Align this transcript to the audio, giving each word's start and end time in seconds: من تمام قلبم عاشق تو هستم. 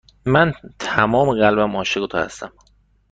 من 0.33 0.53
تمام 0.79 1.29
قلبم 1.31 1.75
عاشق 1.77 2.07
تو 2.07 2.17
هستم. 2.17 2.51